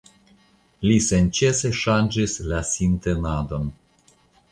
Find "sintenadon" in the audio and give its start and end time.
2.71-3.69